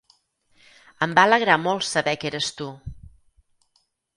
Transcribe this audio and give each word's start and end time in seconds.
Em 1.07 1.13
va 1.19 1.25
alegrar 1.29 1.59
molt 1.65 1.87
saber 1.91 2.17
que 2.25 2.31
eres 2.33 2.51
tu. 2.63 2.71